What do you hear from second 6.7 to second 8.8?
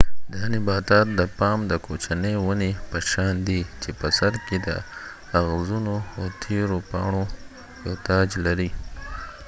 پاڼو یو تاج لري